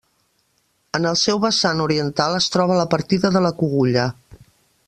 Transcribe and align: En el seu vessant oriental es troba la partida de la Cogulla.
En 0.99 1.05
el 1.09 1.19
seu 1.23 1.41
vessant 1.43 1.85
oriental 1.85 2.39
es 2.41 2.51
troba 2.57 2.81
la 2.83 2.89
partida 2.97 3.35
de 3.37 3.47
la 3.49 3.55
Cogulla. 3.63 4.11